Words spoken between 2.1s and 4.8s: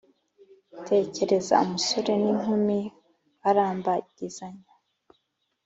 n inkumi barambagizanya